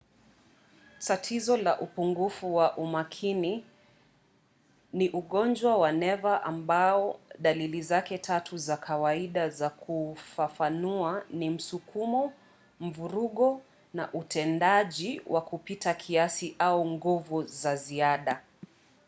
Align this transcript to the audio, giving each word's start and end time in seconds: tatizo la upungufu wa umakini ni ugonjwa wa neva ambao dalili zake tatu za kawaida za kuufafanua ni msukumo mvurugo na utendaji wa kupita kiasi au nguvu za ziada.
tatizo 0.99 1.57
la 1.57 1.79
upungufu 1.79 2.55
wa 2.55 2.77
umakini 2.77 3.65
ni 4.93 5.09
ugonjwa 5.09 5.77
wa 5.77 5.91
neva 5.91 6.43
ambao 6.43 7.19
dalili 7.39 7.81
zake 7.81 8.17
tatu 8.17 8.57
za 8.57 8.77
kawaida 8.77 9.49
za 9.49 9.69
kuufafanua 9.69 11.25
ni 11.29 11.49
msukumo 11.49 12.33
mvurugo 12.79 13.61
na 13.93 14.13
utendaji 14.13 15.21
wa 15.27 15.41
kupita 15.41 15.93
kiasi 15.93 16.55
au 16.59 16.89
nguvu 16.89 17.43
za 17.43 17.75
ziada. 17.75 18.43